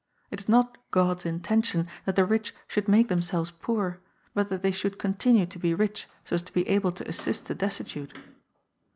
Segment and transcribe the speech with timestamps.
[0.31, 3.99] It is not God's intention that the rich should make themselves poor,
[4.33, 7.45] but that they should continue to be rich so as to be able to assist
[7.45, 8.11] the destitute.